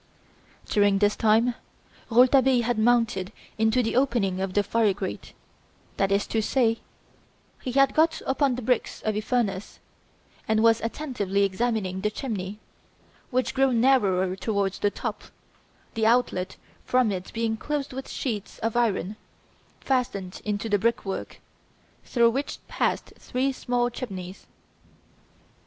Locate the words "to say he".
6.25-7.73